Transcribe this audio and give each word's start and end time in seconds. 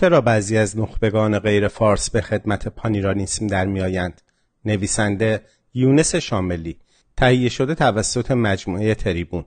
چرا 0.00 0.20
بعضی 0.20 0.56
از 0.56 0.78
نخبگان 0.78 1.38
غیر 1.38 1.68
فارس 1.68 2.10
به 2.10 2.20
خدمت 2.20 2.68
پانیرانیسم 2.68 3.46
در 3.46 3.66
میآیند؟ 3.66 4.22
نویسنده 4.64 5.42
یونس 5.74 6.14
شاملی 6.14 6.78
تهیه 7.16 7.48
شده 7.48 7.74
توسط 7.74 8.30
مجموعه 8.30 8.94
تریبون. 8.94 9.44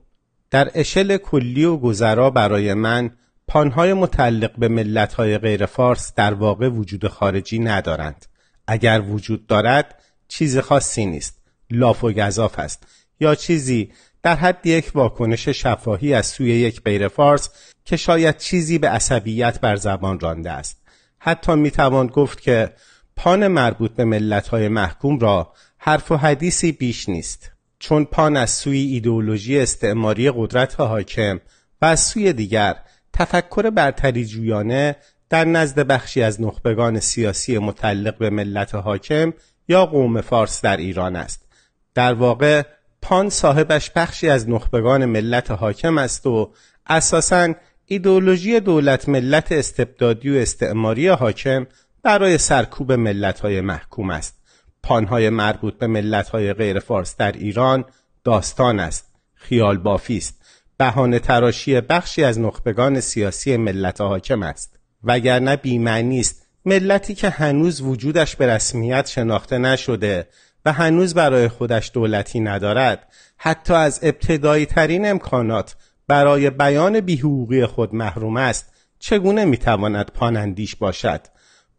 در 0.50 0.70
اشل 0.74 1.16
کلی 1.16 1.64
و 1.64 1.76
گذرا 1.76 2.30
برای 2.30 2.74
من 2.74 3.10
پانهای 3.48 3.92
متعلق 3.92 4.56
به 4.58 4.68
ملتهای 4.68 5.38
غیر 5.38 5.66
فارس 5.66 6.14
در 6.14 6.34
واقع 6.34 6.68
وجود 6.68 7.08
خارجی 7.08 7.58
ندارند. 7.58 8.26
اگر 8.66 9.00
وجود 9.00 9.46
دارد 9.46 10.02
چیز 10.28 10.58
خاصی 10.58 11.06
نیست. 11.06 11.42
لاف 11.70 12.04
و 12.04 12.12
گذاف 12.12 12.58
است. 12.58 12.86
یا 13.20 13.34
چیزی 13.34 13.92
در 14.22 14.36
حد 14.36 14.66
یک 14.66 14.90
واکنش 14.94 15.48
شفاهی 15.48 16.14
از 16.14 16.26
سوی 16.26 16.50
یک 16.50 16.82
غیر 16.82 17.08
فارس 17.08 17.50
که 17.84 17.96
شاید 17.96 18.36
چیزی 18.36 18.78
به 18.78 18.88
عصبیت 18.88 19.60
بر 19.60 19.76
زبان 19.76 20.20
رانده 20.20 20.50
است. 20.50 20.82
حتی 21.18 21.54
می‌توان 21.54 22.06
گفت 22.06 22.40
که 22.40 22.72
پان 23.16 23.48
مربوط 23.48 23.92
به 23.92 24.04
ملتهای 24.04 24.68
محکوم 24.68 25.18
را 25.18 25.52
حرف 25.78 26.12
و 26.12 26.16
حدیثی 26.16 26.72
بیش 26.72 27.08
نیست 27.08 27.52
چون 27.78 28.04
پان 28.04 28.36
از 28.36 28.50
سوی 28.50 28.78
ایدئولوژی 28.78 29.58
استعماری 29.58 30.30
قدرت 30.30 30.80
حاکم 30.80 31.40
و 31.82 31.84
از 31.84 32.00
سوی 32.00 32.32
دیگر 32.32 32.76
تفکر 33.12 33.70
برتری 33.70 34.24
جویانه 34.24 34.96
در 35.28 35.44
نزد 35.44 35.80
بخشی 35.80 36.22
از 36.22 36.40
نخبگان 36.40 37.00
سیاسی 37.00 37.58
متعلق 37.58 38.18
به 38.18 38.30
ملت 38.30 38.74
حاکم 38.74 39.32
یا 39.68 39.86
قوم 39.86 40.20
فارس 40.20 40.62
در 40.62 40.76
ایران 40.76 41.16
است. 41.16 41.48
در 41.94 42.14
واقع 42.14 42.62
پان 43.02 43.30
صاحبش 43.30 43.90
بخشی 43.90 44.28
از 44.28 44.48
نخبگان 44.48 45.04
ملت 45.04 45.50
حاکم 45.50 45.98
است 45.98 46.26
و 46.26 46.52
اساساً 46.86 47.54
ایدئولوژی 47.86 48.60
دولت 48.60 49.08
ملت 49.08 49.52
استبدادی 49.52 50.30
و 50.30 50.34
استعماری 50.34 51.08
حاکم 51.08 51.66
برای 52.02 52.38
سرکوب 52.38 52.92
ملت‌های 52.92 53.60
محکوم 53.60 54.10
است. 54.10 54.38
پانهای 54.82 55.30
مربوط 55.30 55.78
به 55.78 55.86
ملت‌های 55.86 56.52
غیر 56.52 56.78
فارس 56.78 57.16
در 57.16 57.32
ایران 57.32 57.84
داستان 58.24 58.80
است 58.80 59.12
خیال 59.34 59.78
بافی 59.78 60.16
است. 60.16 60.42
بهانه 60.76 61.18
تراشی 61.18 61.80
بخشی 61.80 62.24
از 62.24 62.40
نخبگان 62.40 63.00
سیاسی 63.00 63.56
ملت 63.56 64.00
حاکم 64.00 64.42
است. 64.42 64.78
وگرنه 65.04 65.56
بیمعنی 65.56 66.20
است. 66.20 66.46
ملتی 66.64 67.14
که 67.14 67.28
هنوز 67.28 67.80
وجودش 67.80 68.36
به 68.36 68.46
رسمیت 68.46 69.06
شناخته 69.06 69.58
نشده 69.58 70.28
و 70.64 70.72
هنوز 70.72 71.14
برای 71.14 71.48
خودش 71.48 71.90
دولتی 71.94 72.40
ندارد. 72.40 73.12
حتی 73.36 73.74
از 73.74 74.00
ابتدایی 74.02 74.66
ترین 74.66 75.10
امکانات 75.10 75.76
برای 76.08 76.50
بیان 76.50 77.00
بیحقوقی 77.00 77.66
خود 77.66 77.94
محروم 77.94 78.36
است. 78.36 78.72
چگونه 78.98 79.44
می‌تواند 79.44 80.10
پانندیش 80.14 80.76
باشد؟ 80.76 81.20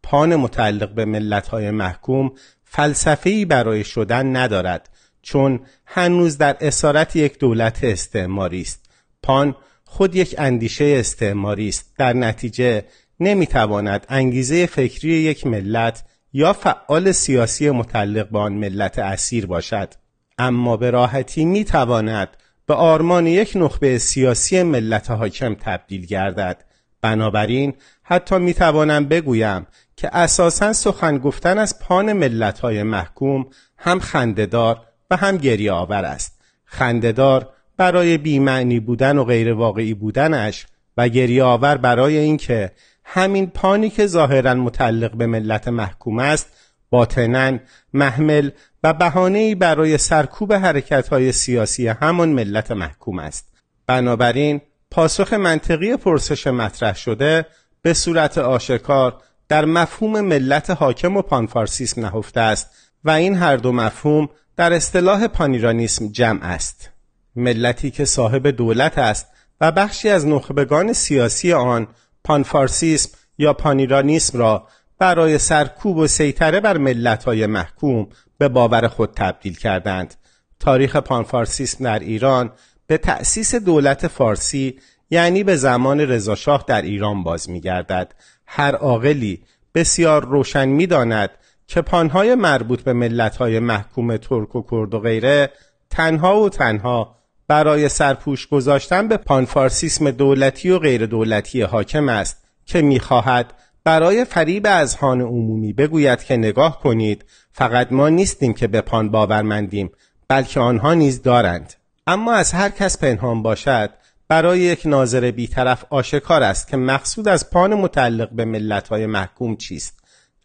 پان 0.03 0.35
متعلق 0.35 0.89
به 0.93 1.05
ملتهای 1.05 1.71
محکوم 1.71 2.31
فلسفه‌ای 2.63 3.45
برای 3.45 3.83
شدن 3.83 4.35
ندارد 4.35 4.89
چون 5.21 5.59
هنوز 5.85 6.37
در 6.37 6.57
اسارت 6.61 7.15
یک 7.15 7.39
دولت 7.39 7.83
استعماری 7.83 8.61
است. 8.61 8.89
پان 9.23 9.55
خود 9.85 10.15
یک 10.15 10.35
اندیشه 10.37 10.95
استعماری 10.99 11.69
است. 11.69 11.93
در 11.97 12.13
نتیجه 12.13 12.85
نمی‌تواند 13.19 14.05
انگیزه 14.09 14.65
فکری 14.65 15.11
یک 15.11 15.47
ملت 15.47 16.03
یا 16.33 16.53
فعال 16.53 17.11
سیاسی 17.11 17.69
متعلق 17.69 18.29
به 18.29 18.39
آن 18.39 18.53
ملت 18.53 18.99
اسیر 18.99 19.45
باشد. 19.45 19.93
اما 20.37 20.77
به 20.77 20.91
راحتی 20.91 21.45
می‌تواند 21.45 22.27
به 22.65 22.73
آرمان 22.73 23.27
یک 23.27 23.51
نخبه 23.55 23.97
سیاسی 23.97 24.63
ملت 24.63 25.11
حاکم 25.11 25.55
تبدیل 25.55 26.05
گردد. 26.05 26.63
بنابراین 27.01 27.73
حتی 28.03 28.37
می‌توانم 28.37 29.05
بگویم 29.05 29.67
که 29.95 30.17
اساسا 30.17 30.73
سخن 30.73 31.17
گفتن 31.17 31.57
از 31.57 31.79
پان 31.79 32.13
ملت 32.13 32.59
های 32.59 32.83
محکوم 32.83 33.45
هم 33.77 33.99
خندهدار 33.99 34.81
و 35.11 35.17
هم 35.17 35.37
گریه 35.37 35.71
آور 35.71 36.05
است. 36.05 36.39
خندهدار 36.65 37.49
برای 37.77 38.17
بیمعنی 38.17 38.79
بودن 38.79 39.17
و 39.17 39.23
غیر 39.23 39.53
واقعی 39.53 39.93
بودنش 39.93 40.65
و 40.97 41.09
گریه 41.09 41.43
آور 41.43 41.77
برای 41.77 42.17
اینکه 42.17 42.71
همین 43.05 43.47
پانی 43.47 43.89
که 43.89 44.07
ظاهرا 44.07 44.53
متعلق 44.53 45.15
به 45.15 45.25
ملت 45.25 45.67
محکوم 45.67 46.19
است 46.19 46.47
باطنا 46.89 47.57
محمل 47.93 48.49
و 48.83 48.93
بهانه‌ای 48.93 49.55
برای 49.55 49.97
سرکوب 49.97 50.53
حرکت‌های 50.53 51.31
سیاسی 51.31 51.87
همان 51.87 52.29
ملت 52.29 52.71
محکوم 52.71 53.19
است. 53.19 53.53
بنابراین 53.87 54.61
پاسخ 54.91 55.33
منطقی 55.33 55.97
پرسش 55.97 56.47
مطرح 56.47 56.95
شده 56.95 57.45
به 57.81 57.93
صورت 57.93 58.37
آشکار 58.37 59.21
در 59.47 59.65
مفهوم 59.65 60.21
ملت 60.21 60.69
حاکم 60.69 61.17
و 61.17 61.21
پانفارسیسم 61.21 62.01
نهفته 62.01 62.39
است 62.39 62.69
و 63.03 63.11
این 63.11 63.35
هر 63.35 63.57
دو 63.57 63.71
مفهوم 63.71 64.29
در 64.55 64.73
اصطلاح 64.73 65.27
پانیرانیسم 65.27 66.07
جمع 66.07 66.39
است. 66.43 66.89
ملتی 67.35 67.91
که 67.91 68.05
صاحب 68.05 68.47
دولت 68.47 68.97
است 68.97 69.27
و 69.61 69.71
بخشی 69.71 70.09
از 70.09 70.27
نخبگان 70.27 70.93
سیاسی 70.93 71.53
آن 71.53 71.87
پانفارسیسم 72.23 73.17
یا 73.37 73.53
پانیرانیسم 73.53 74.37
را 74.39 74.67
برای 74.99 75.37
سرکوب 75.37 75.97
و 75.97 76.07
سیطره 76.07 76.59
بر 76.59 76.77
ملت‌های 76.77 77.45
محکوم 77.45 78.07
به 78.37 78.47
باور 78.49 78.87
خود 78.87 79.13
تبدیل 79.15 79.57
کردند. 79.57 80.15
تاریخ 80.59 80.95
پانفارسیسم 80.95 81.83
در 81.83 81.99
ایران 81.99 82.51
به 82.87 82.97
تأسیس 82.97 83.55
دولت 83.55 84.07
فارسی 84.07 84.79
یعنی 85.09 85.43
به 85.43 85.55
زمان 85.55 85.99
رضاشاه 85.99 86.63
در 86.67 86.81
ایران 86.81 87.23
باز 87.23 87.49
می‌گردد. 87.49 88.15
هر 88.47 88.75
عاقلی 88.75 89.43
بسیار 89.75 90.25
روشن 90.25 90.65
می‌داند 90.69 91.29
که 91.67 91.81
پانهای 91.81 92.35
مربوط 92.35 92.81
به 92.81 92.93
ملت‌های 92.93 93.59
محکوم 93.59 94.17
ترک 94.17 94.55
و 94.55 94.63
کرد 94.71 94.93
و 94.93 94.99
غیره 94.99 95.49
تنها 95.89 96.41
و 96.41 96.49
تنها 96.49 97.15
برای 97.53 97.89
سرپوش 97.89 98.47
گذاشتن 98.47 99.07
به 99.07 99.17
پانفارسیسم 99.17 100.11
دولتی 100.11 100.69
و 100.69 100.79
غیر 100.79 101.05
دولتی 101.05 101.61
حاکم 101.61 102.09
است 102.09 102.37
که 102.65 102.81
می‌خواهد 102.81 103.53
برای 103.83 104.25
فریب 104.25 104.67
اذهان 104.67 105.21
عمومی 105.21 105.73
بگوید 105.73 106.23
که 106.23 106.37
نگاه 106.37 106.79
کنید 106.79 107.25
فقط 107.51 107.91
ما 107.91 108.09
نیستیم 108.09 108.53
که 108.53 108.67
به 108.67 108.81
پان 108.81 109.11
باورمندیم 109.11 109.91
بلکه 110.27 110.59
آنها 110.59 110.93
نیز 110.93 111.21
دارند. 111.21 111.73
اما 112.07 112.33
از 112.33 112.51
هر 112.51 112.69
کس 112.69 112.97
پنهان 112.97 113.43
باشد 113.43 113.89
برای 114.27 114.59
یک 114.59 114.81
ناظر 114.85 115.31
بیطرف 115.31 115.85
آشکار 115.89 116.43
است 116.43 116.67
که 116.67 116.77
مقصود 116.77 117.27
از 117.27 117.49
پان 117.49 117.73
متعلق 117.73 118.29
به 118.29 118.45
ملت‌های 118.45 119.05
محکوم 119.05 119.55
چیست. 119.55 119.99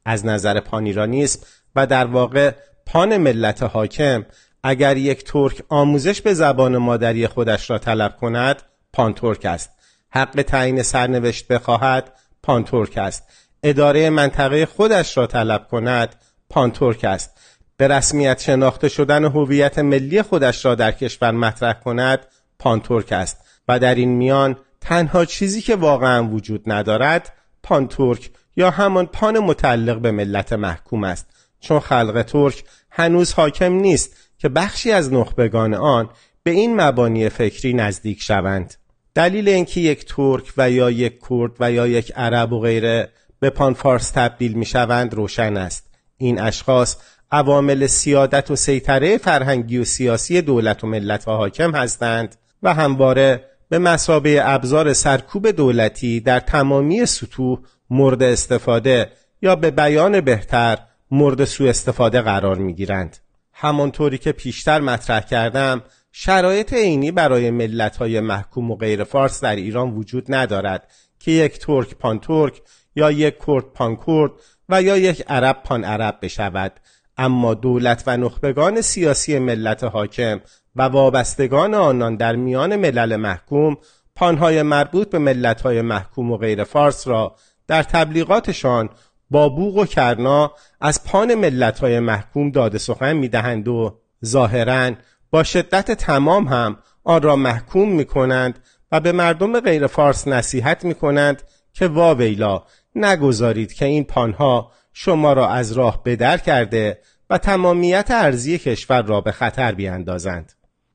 از 0.04 0.26
نظر 0.26 0.60
پانیرانیسم 0.60 1.40
و 1.76 1.86
در 1.86 2.04
واقع 2.04 2.52
پان 2.86 3.16
ملت 3.16 3.62
حاکم 3.62 4.26
اگر 4.62 4.96
یک 4.96 5.24
ترک 5.24 5.62
آموزش 5.68 6.20
به 6.20 6.34
زبان 6.34 6.76
مادری 6.76 7.26
خودش 7.26 7.70
را 7.70 7.78
طلب 7.78 8.16
کند 8.16 8.62
پان 8.92 9.14
ترک 9.14 9.44
است. 9.44 9.70
حق 10.10 10.42
تعیین 10.42 10.82
سرنوشت 10.82 11.48
بخواهد 11.48 12.12
پان 12.42 12.64
ترک 12.64 12.98
است. 12.98 13.22
اداره 13.62 14.10
منطقه 14.10 14.66
خودش 14.66 15.16
را 15.16 15.26
طلب 15.26 15.68
کند 15.68 16.16
پان 16.50 16.70
ترک 16.70 17.04
است. 17.04 17.40
به 17.76 17.88
رسمیت 17.88 18.40
شناخته 18.40 18.88
شدن 18.88 19.24
هویت 19.24 19.78
ملی 19.78 20.22
خودش 20.22 20.64
را 20.64 20.74
در 20.74 20.92
کشور 20.92 21.30
مطرح 21.30 21.72
کند 21.72 22.26
پان 22.58 22.80
ترک 22.80 23.12
است. 23.12 23.44
و 23.68 23.78
در 23.78 23.94
این 23.94 24.10
میان 24.10 24.56
تنها 24.80 25.24
چیزی 25.24 25.62
که 25.62 25.76
واقعا 25.76 26.28
وجود 26.28 26.62
ندارد 26.66 27.32
پان 27.62 27.88
ترک 27.88 28.30
یا 28.56 28.70
همان 28.70 29.06
پان 29.06 29.38
متعلق 29.38 29.98
به 29.98 30.10
ملت 30.10 30.52
محکوم 30.52 31.04
است. 31.04 31.26
چون 31.60 31.80
خلق 31.80 32.22
ترک 32.22 32.64
هنوز 32.90 33.32
حاکم 33.32 33.72
نیست 33.72 34.16
که 34.38 34.48
بخشی 34.48 34.92
از 34.92 35.12
نخبگان 35.12 35.74
آن 35.74 36.10
به 36.42 36.50
این 36.50 36.80
مبانی 36.80 37.28
فکری 37.28 37.72
نزدیک 37.72 38.22
شوند 38.22 38.74
دلیل 39.14 39.48
اینکه 39.48 39.80
یک 39.80 40.04
ترک 40.04 40.52
و 40.56 40.70
یا 40.70 40.90
یک 40.90 41.18
کرد 41.28 41.52
و 41.60 41.72
یا 41.72 41.86
یک 41.86 42.12
عرب 42.16 42.52
و 42.52 42.60
غیره 42.60 43.08
به 43.40 43.50
پان 43.50 43.74
فارس 43.74 44.10
تبدیل 44.10 44.52
می 44.52 44.66
شوند 44.66 45.14
روشن 45.14 45.56
است 45.56 45.90
این 46.16 46.40
اشخاص 46.40 46.96
عوامل 47.30 47.86
سیادت 47.86 48.50
و 48.50 48.56
سیطره 48.56 49.18
فرهنگی 49.18 49.78
و 49.78 49.84
سیاسی 49.84 50.42
دولت 50.42 50.84
و 50.84 50.86
ملت 50.86 51.28
و 51.28 51.30
حاکم 51.30 51.74
هستند 51.74 52.36
و 52.62 52.74
همواره 52.74 53.44
به 53.68 53.78
مسابه 53.78 54.40
ابزار 54.42 54.92
سرکوب 54.92 55.50
دولتی 55.50 56.20
در 56.20 56.40
تمامی 56.40 57.06
سطوح 57.06 57.58
مورد 57.90 58.22
استفاده 58.22 59.12
یا 59.42 59.56
به 59.56 59.70
بیان 59.70 60.20
بهتر 60.20 60.78
مورد 61.10 61.44
سوء 61.44 61.68
استفاده 61.68 62.20
قرار 62.20 62.56
می 62.56 62.74
گیرند. 62.74 63.16
همانطوری 63.60 64.18
که 64.18 64.32
پیشتر 64.32 64.80
مطرح 64.80 65.20
کردم 65.20 65.82
شرایط 66.12 66.72
عینی 66.74 67.10
برای 67.10 67.50
ملت‌های 67.50 68.20
محکوم 68.20 68.70
و 68.70 68.76
غیر 68.76 69.04
فارس 69.04 69.40
در 69.40 69.56
ایران 69.56 69.90
وجود 69.90 70.34
ندارد 70.34 70.90
که 71.18 71.30
یک 71.30 71.58
ترک 71.58 71.94
پان 71.94 72.18
ترک 72.18 72.62
یا 72.96 73.10
یک 73.10 73.34
کرد 73.46 73.64
پان 73.64 73.96
کرد 74.06 74.30
و 74.68 74.82
یا 74.82 74.96
یک 74.96 75.24
عرب 75.28 75.62
پان 75.64 75.84
عرب 75.84 76.18
بشود. 76.22 76.80
اما 77.16 77.54
دولت 77.54 78.04
و 78.06 78.16
نخبگان 78.16 78.80
سیاسی 78.80 79.38
ملت 79.38 79.84
حاکم 79.84 80.40
و 80.76 80.82
وابستگان 80.82 81.74
آنان 81.74 82.16
در 82.16 82.36
میان 82.36 82.76
ملل 82.76 83.16
محکوم 83.16 83.76
پانهای 84.16 84.62
مربوط 84.62 85.10
به 85.10 85.18
ملتهای 85.18 85.82
محکوم 85.82 86.32
و 86.32 86.36
غیر 86.36 86.64
فارس 86.64 87.08
را 87.08 87.36
در 87.66 87.82
تبلیغاتشان 87.82 88.88
با 89.30 89.48
بوغ 89.48 89.76
و 89.76 89.86
کرنا 89.86 90.52
از 90.80 91.04
پان 91.04 91.34
ملتهای 91.34 92.00
محکوم 92.00 92.50
داده 92.50 92.78
سخن 92.78 93.12
می‌دهند 93.12 93.68
و 93.68 94.00
ظاهرا 94.24 94.90
با 95.30 95.42
شدت 95.42 95.90
تمام 95.90 96.48
هم 96.48 96.78
آن 97.04 97.22
را 97.22 97.36
محکوم 97.36 97.92
می 97.92 98.04
کنند 98.04 98.58
و 98.92 99.00
به 99.00 99.12
مردم 99.12 99.60
غیر 99.60 99.86
فارس 99.86 100.28
نصیحت 100.28 100.84
می 100.84 100.94
کنند 100.94 101.42
که 101.72 101.86
واویلا 101.86 102.62
نگذارید 102.94 103.72
که 103.72 103.84
این 103.84 104.04
پانها 104.04 104.72
شما 104.92 105.32
را 105.32 105.48
از 105.48 105.72
راه 105.72 106.02
بدر 106.04 106.38
کرده 106.38 106.98
و 107.30 107.38
تمامیت 107.38 108.06
ارزی 108.10 108.58
کشور 108.58 109.02
را 109.02 109.20
به 109.20 109.32
خطر 109.32 109.72
بیاندازند. 109.72 110.52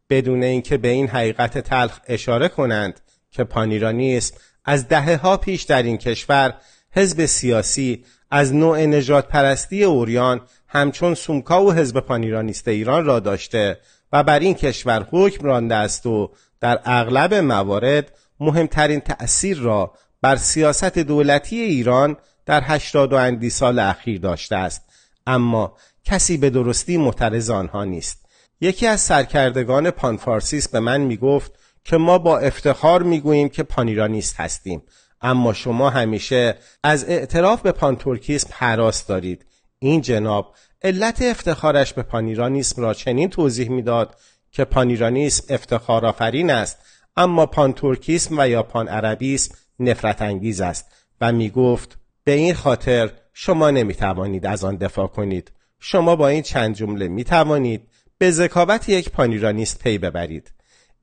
بدون 0.09 0.43
اینکه 0.43 0.77
به 0.77 0.87
این 0.87 1.07
حقیقت 1.07 1.57
تلخ 1.57 1.99
اشاره 2.07 2.47
کنند 2.47 2.99
که 3.31 3.43
پانیرانیسم 3.43 4.35
از 4.65 4.87
دهه 4.87 5.15
ها 5.15 5.37
پیش 5.37 5.63
در 5.63 5.83
این 5.83 5.97
کشور 5.97 6.53
حزب 6.91 7.25
سیاسی 7.25 8.05
از 8.35 8.55
نوع 8.55 8.85
نجات 8.85 9.27
پرستی 9.27 9.83
اوریان 9.83 10.41
همچون 10.67 11.13
سومکا 11.13 11.65
و 11.65 11.73
حزب 11.73 11.99
پانیرانیست 11.99 12.67
ایران 12.67 13.05
را 13.05 13.19
داشته 13.19 13.79
و 14.11 14.23
بر 14.23 14.39
این 14.39 14.53
کشور 14.53 15.07
حکم 15.11 15.45
رانده 15.45 15.75
است 15.75 16.05
و 16.05 16.31
در 16.59 16.79
اغلب 16.85 17.33
موارد 17.33 18.11
مهمترین 18.39 18.99
تأثیر 18.99 19.57
را 19.57 19.93
بر 20.21 20.35
سیاست 20.35 20.97
دولتی 20.97 21.59
ایران 21.59 22.17
در 22.45 22.61
هشتاد 22.65 23.13
و 23.13 23.15
اندی 23.15 23.49
سال 23.49 23.79
اخیر 23.79 24.21
داشته 24.21 24.55
است. 24.55 24.81
اما 25.27 25.77
کسی 26.03 26.37
به 26.37 26.49
درستی 26.49 26.97
معترض 26.97 27.49
آنها 27.49 27.83
نیست. 27.83 28.25
یکی 28.61 28.87
از 28.87 29.01
سرکردگان 29.01 29.91
پان‌فارسیسم 29.91 30.67
به 30.67 30.79
من 30.79 31.01
می‌گفت 31.01 31.51
که 31.83 31.97
ما 31.97 32.17
با 32.17 32.39
افتخار 32.39 33.03
می‌گوییم 33.03 33.49
که 33.49 33.63
پان‌ایرانیست 33.63 34.39
هستیم. 34.39 34.81
اما 35.23 35.53
شما 35.53 35.89
همیشه 35.89 36.55
از 36.83 37.09
اعتراف 37.09 37.61
به 37.61 37.71
پان‌تورکیسم 37.71 38.49
هراس 38.51 39.07
دارید. 39.07 39.45
این 39.79 40.01
جناب 40.01 40.55
علت 40.81 41.21
افتخارش 41.21 41.93
به 41.93 42.03
پان‌ایرانیسم 42.03 42.81
را 42.81 42.93
چنین 42.93 43.29
توضیح 43.29 43.69
می‌داد 43.69 44.15
که 44.51 44.65
پان‌ایرانیسم 44.65 45.53
افتخار 45.53 46.05
آفرین 46.05 46.49
است 46.49 46.77
اما 47.17 47.45
پان‌تورکیسم 47.45 48.35
و 48.39 48.47
یا 48.47 48.63
پان 48.63 48.87
عربیسم 48.87 49.55
نفرت 49.79 50.21
انگیز 50.21 50.61
است 50.61 50.91
و 51.21 51.31
می 51.31 51.49
گفت 51.49 51.97
به 52.23 52.31
این 52.31 52.53
خاطر 52.53 53.11
شما 53.33 53.71
نمی 53.71 53.93
توانید 53.93 54.45
از 54.45 54.63
آن 54.63 54.75
دفاع 54.75 55.07
کنید. 55.07 55.51
شما 55.79 56.15
با 56.15 56.27
این 56.27 56.41
چند 56.41 56.75
جمله 56.75 57.07
می 57.07 57.23
توانید 57.23 57.87
به 58.17 58.31
ذکاوت 58.31 58.89
یک 58.89 59.09
پانیرانیست 59.09 59.83
پی 59.83 59.97
ببرید. 59.97 60.51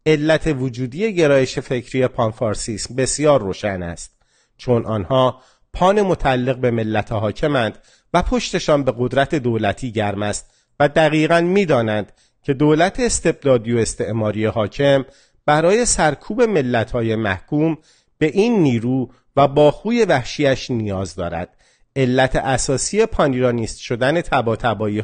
علت 0.06 0.46
وجودی 0.46 1.14
گرایش 1.14 1.58
فکری 1.58 2.06
پانفارسیسم 2.06 2.94
بسیار 2.94 3.40
روشن 3.40 3.82
است 3.82 4.10
چون 4.56 4.86
آنها 4.86 5.40
پان 5.72 6.02
متعلق 6.02 6.56
به 6.56 6.70
ملت 6.70 7.12
حاکمند 7.12 7.78
و 8.14 8.22
پشتشان 8.22 8.84
به 8.84 8.94
قدرت 8.98 9.34
دولتی 9.34 9.92
گرم 9.92 10.22
است 10.22 10.50
و 10.80 10.88
دقیقا 10.88 11.40
می‌دانند 11.40 12.12
که 12.42 12.54
دولت 12.54 13.00
استبدادی 13.00 13.72
و 13.72 13.78
استعماری 13.78 14.44
حاکم 14.44 15.04
برای 15.46 15.84
سرکوب 15.84 16.42
ملتهای 16.42 17.16
محکوم 17.16 17.78
به 18.18 18.26
این 18.26 18.62
نیرو 18.62 19.10
و 19.36 19.48
با 19.48 19.70
خوی 19.70 20.04
وحشیش 20.04 20.70
نیاز 20.70 21.14
دارد. 21.14 21.56
علت 21.96 22.36
اساسی 22.36 23.06
پانیرانیست 23.06 23.78
شدن 23.78 24.20
تبا 24.20 24.56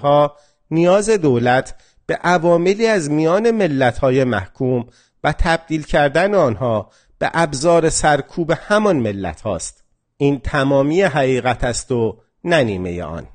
ها 0.03 0.37
نیاز 0.71 1.11
دولت 1.11 1.75
به 2.07 2.15
عواملی 2.15 2.87
از 2.87 3.11
میان 3.11 3.51
ملتهای 3.51 4.25
محکوم 4.25 4.87
و 5.25 5.33
تبدیل 5.33 5.83
کردن 5.83 6.35
آنها 6.35 6.91
به 7.19 7.31
ابزار 7.35 7.89
سرکوب 7.91 8.53
همان 8.57 8.97
ملت 8.97 9.41
هاست. 9.41 9.85
این 10.17 10.41
تمامی 10.41 11.03
حقیقت 11.03 11.65
است 11.65 11.93
و 11.93 12.19
نه 12.45 12.65
نیمه 12.65 13.03
آن. 13.03 13.27